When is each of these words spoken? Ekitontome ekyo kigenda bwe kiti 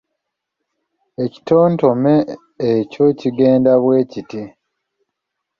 Ekitontome 1.23 2.15
ekyo 2.71 3.05
kigenda 3.19 3.71
bwe 3.83 3.97
kiti 4.11 4.43